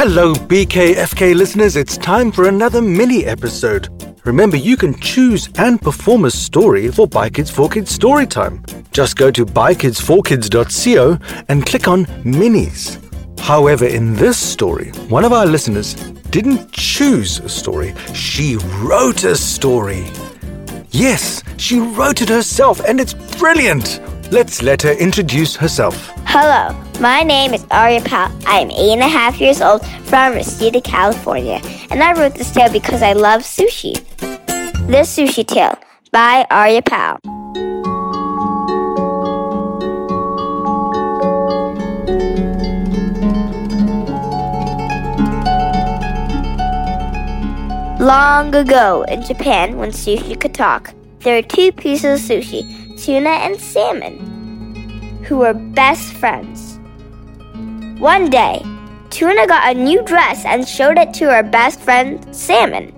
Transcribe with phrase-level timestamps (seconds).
[0.00, 1.74] Hello, BKFK listeners.
[1.74, 3.88] It's time for another mini episode.
[4.24, 8.62] Remember, you can choose and perform a story for By Kids for Kids Storytime.
[8.92, 12.96] Just go to bykids4kids.co and click on Minis.
[13.40, 15.94] However, in this story, one of our listeners
[16.30, 20.06] didn't choose a story, she wrote a story.
[20.92, 24.00] Yes, she wrote it herself, and it's brilliant.
[24.30, 26.17] Let's let her introduce herself.
[26.30, 28.30] Hello, my name is Arya Pal.
[28.46, 31.58] I am eight and a half years old from Reseda, California,
[31.90, 33.94] and I wrote this tale because I love sushi.
[34.18, 35.78] The Sushi Tale
[36.12, 37.18] by Arya Pal.
[47.98, 53.30] Long ago in Japan, when sushi could talk, there were two pieces of sushi, tuna
[53.30, 54.27] and salmon
[55.24, 56.78] who were best friends.
[58.00, 58.62] One day,
[59.10, 62.94] Tuna got a new dress and showed it to her best friend, Salmon.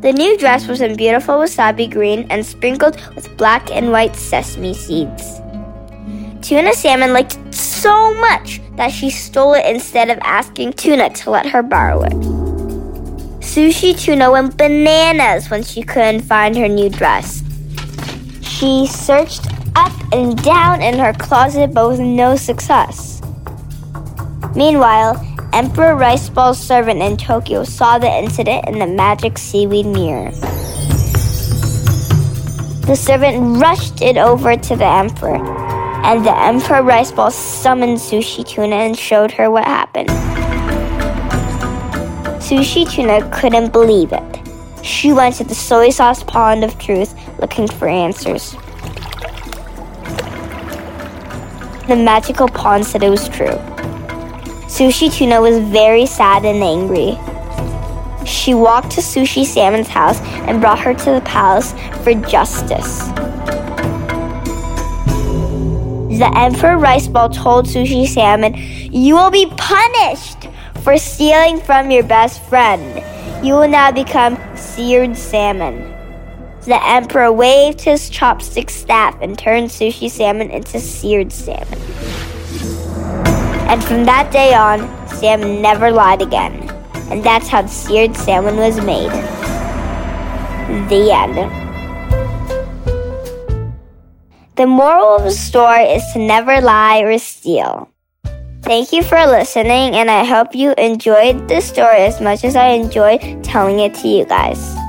[0.00, 4.74] The new dress was in beautiful wasabi green and sprinkled with black and white sesame
[4.74, 5.40] seeds.
[6.42, 11.30] Tuna Salmon liked it so much that she stole it instead of asking Tuna to
[11.30, 12.12] let her borrow it.
[13.42, 17.42] Sushi Tuna went bananas when she couldn't find her new dress.
[18.40, 23.22] She searched up and down in her closet, but with no success.
[24.54, 25.20] Meanwhile,
[25.52, 30.30] Emperor Rice Ball's servant in Tokyo saw the incident in the magic seaweed mirror.
[32.86, 35.44] The servant rushed it over to the Emperor,
[36.04, 40.08] and the Emperor Rice Ball summoned Sushi Tuna and showed her what happened.
[42.40, 44.84] Sushi Tuna couldn't believe it.
[44.84, 48.56] She went to the soy sauce pond of truth looking for answers.
[51.92, 53.58] The magical pond said it was true.
[54.64, 57.18] Sushi Tuna was very sad and angry.
[58.24, 63.08] She walked to Sushi Salmon's house and brought her to the palace for justice.
[66.16, 68.54] The Emperor Rice Ball told Sushi Salmon,
[68.90, 70.48] You will be punished
[70.80, 73.04] for stealing from your best friend.
[73.44, 76.01] You will now become seared salmon.
[76.64, 81.80] The Emperor waved his chopstick staff and turned Sushi Salmon into seared salmon.
[83.66, 84.78] And from that day on,
[85.08, 86.70] salmon never lied again.
[87.10, 89.10] And that's how seared salmon was made.
[90.88, 91.50] The end.
[94.54, 97.90] The moral of the story is to never lie or steal.
[98.62, 102.68] Thank you for listening, and I hope you enjoyed this story as much as I
[102.68, 104.81] enjoyed telling it to you guys.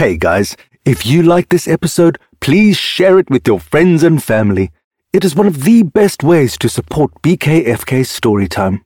[0.00, 0.56] Hey guys,
[0.86, 4.70] if you like this episode, please share it with your friends and family.
[5.12, 8.80] It is one of the best ways to support BKFK Storytime.